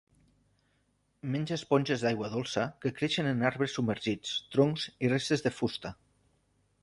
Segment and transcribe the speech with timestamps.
[1.33, 5.93] Menja esponges d'aigua dolça que creixen en arbres submergits, troncs i restes de fusta.